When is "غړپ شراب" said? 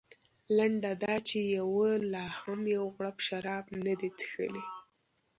2.95-3.65